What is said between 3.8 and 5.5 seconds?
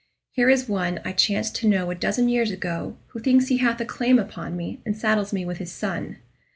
a claim upon me, and saddles me